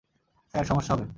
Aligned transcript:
Sir, 0.53 0.65
সমস্যা 0.65 0.93
হবে। 0.93 1.05